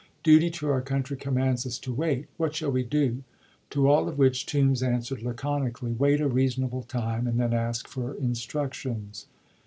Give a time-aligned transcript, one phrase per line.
[0.23, 2.27] Duty to our country commands us to wait.
[2.37, 3.21] What shall we do?"
[3.69, 8.15] To all of which Toombs answered laconically," Wait a reasonable time and then ask for
[8.15, 9.27] instructions."